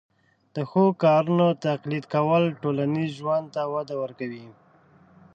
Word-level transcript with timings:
د 0.55 0.57
ښو 0.69 0.83
کارونو 1.03 1.47
تقلید 1.67 2.05
کول 2.13 2.43
ټولنیز 2.61 3.09
ژوند 3.19 3.45
ته 3.55 3.61
وده 3.73 3.95
ورکوي. 4.03 4.47